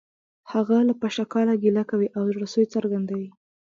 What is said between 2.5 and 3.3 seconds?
سوی څرګندوي